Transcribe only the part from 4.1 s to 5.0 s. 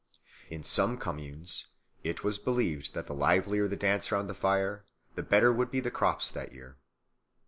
round the fire,